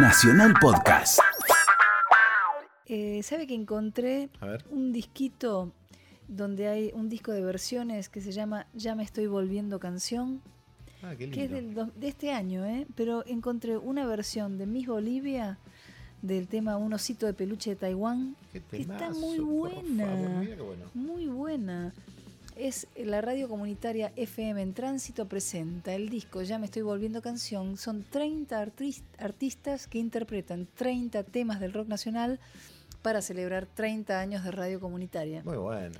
[0.00, 1.18] Nacional Podcast.
[2.86, 4.28] Eh, ¿Sabe que encontré
[4.70, 5.72] un disquito
[6.28, 10.40] donde hay un disco de versiones que se llama Ya me estoy volviendo canción?
[11.02, 11.84] Ah, qué que es lindo.
[11.84, 12.86] del do- de este año, ¿eh?
[12.94, 15.58] pero encontré una versión de Miss Bolivia
[16.22, 20.06] del tema Un osito de peluche de Taiwán, Qué que está muy por buena.
[20.06, 20.84] favor, mira qué bueno.
[20.94, 21.92] Muy buena.
[22.58, 27.76] Es la radio comunitaria FM en Tránsito presenta el disco Ya me estoy volviendo canción.
[27.76, 32.40] Son 30 artis- artistas que interpretan 30 temas del rock nacional
[33.00, 35.42] para celebrar 30 años de radio comunitaria.
[35.44, 35.94] Muy bueno.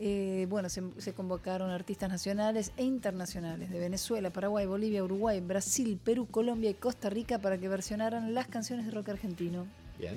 [0.00, 5.98] Eh, bueno, se, se convocaron artistas nacionales e internacionales de Venezuela, Paraguay, Bolivia, Uruguay, Brasil,
[6.04, 9.66] Perú, Colombia y Costa Rica para que versionaran las canciones de rock argentino.
[9.98, 10.14] Bien.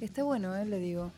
[0.00, 1.10] Está bueno, eh, le digo.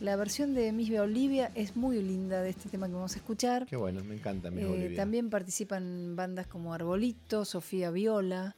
[0.00, 3.66] La versión de Miss Bolivia es muy linda de este tema que vamos a escuchar.
[3.66, 4.96] Qué bueno, me encanta mi Eh, Bolivia.
[4.96, 8.56] también participan bandas como Arbolito, Sofía Viola,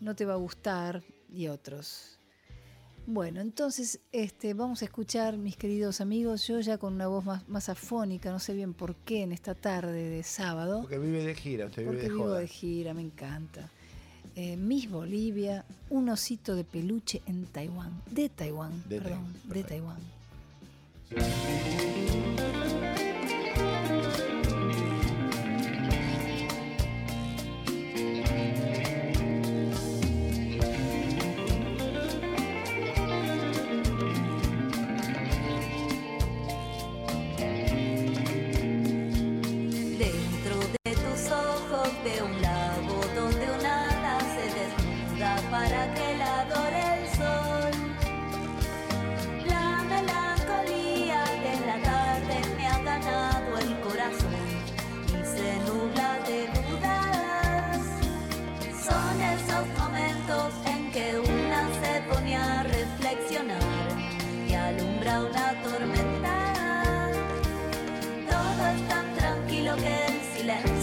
[0.00, 2.16] No Te Va a Gustar y otros.
[3.06, 7.46] Bueno, entonces este, vamos a escuchar, mis queridos amigos, yo ya con una voz más,
[7.48, 11.34] más afónica, no sé bien por qué, en esta tarde de sábado, Porque vive de
[11.34, 12.38] gira, usted vive porque de vivo joda.
[12.40, 13.68] de gira, me encanta.
[14.36, 19.64] Eh, Miss Bolivia, un osito de peluche en Taiwán, de Taiwán, De perdón, Taiwán, de.
[19.64, 20.19] Taiwán.
[21.12, 22.59] Thank you.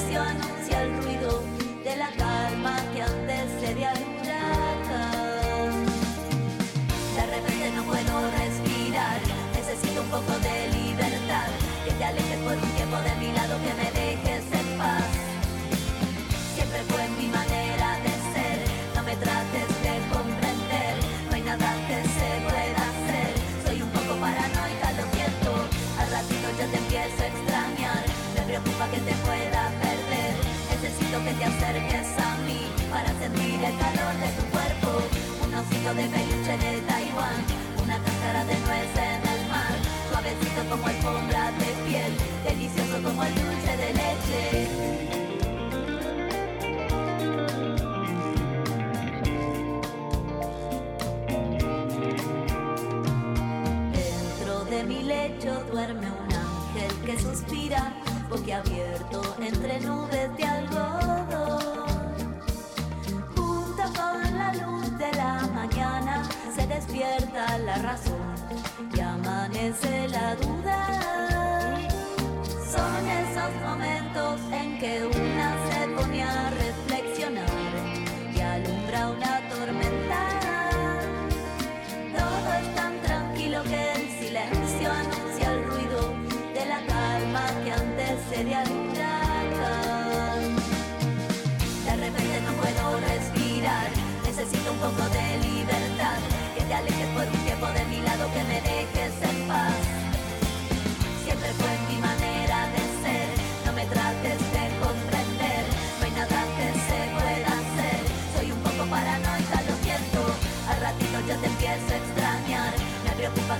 [0.07, 1.43] Silencio anuncia el ruido
[1.83, 5.85] de la calma que antes sería el huracán.
[7.15, 9.19] De repente no puedo respirar,
[9.53, 11.49] necesito un poco de libertad.
[11.85, 15.03] Que te alejes por un tiempo de mi lado, que me dejes en paz.
[16.55, 18.57] Siempre fue mi manera de ser,
[18.95, 20.93] no me trates de comprender,
[21.29, 23.31] no hay nada que se pueda hacer.
[23.65, 25.51] Soy un poco paranoica, lo siento,
[25.99, 27.36] al ratito ya te empiezo a
[31.27, 34.89] que te acerques a mí para sentir el calor de tu cuerpo.
[35.45, 37.39] Un osito de peluche de Taiwán,
[37.83, 39.75] una cáscara de nuez en el mar,
[40.09, 42.13] suavecito como alfombra de piel,
[42.45, 44.67] delicioso como el dulce de leche.
[53.91, 57.93] Dentro de mi lecho duerme un ángel que suspira,
[58.29, 61.97] boquiabierto entre nubes de algodón.
[63.35, 66.23] Junto con la luz de la mañana
[66.55, 68.35] se despierta la razón
[68.93, 70.79] y amanece la duda.
[72.73, 75.26] Son esos momentos en que una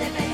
[0.00, 0.29] de